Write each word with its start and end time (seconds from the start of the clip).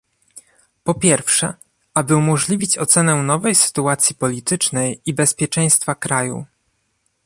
Po 0.83 0.93
pierwsze, 0.93 1.53
aby 1.93 2.15
umożliwić 2.15 2.77
ocenę 2.77 3.15
nowej 3.15 3.55
sytuacji 3.55 4.15
politycznej 4.15 5.01
i 5.05 5.13
bezpieczeństwa 5.13 5.95
kraju 5.95 6.45